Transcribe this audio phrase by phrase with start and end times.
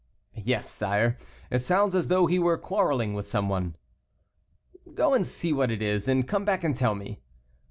[0.33, 1.15] "Yes, sire,
[1.51, 3.75] it sounds as though he were quarreling with some one."
[4.95, 7.21] "Go and see what it is, and come back and tell me."